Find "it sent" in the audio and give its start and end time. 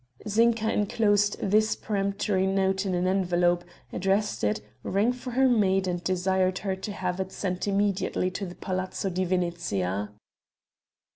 7.19-7.67